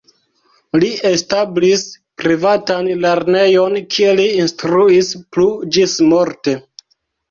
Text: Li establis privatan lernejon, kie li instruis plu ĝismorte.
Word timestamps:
Li 0.79 0.87
establis 1.09 1.83
privatan 2.23 2.91
lernejon, 3.05 3.79
kie 3.95 4.19
li 4.25 4.29
instruis 4.43 5.17
plu 5.35 5.51
ĝismorte. 5.81 6.61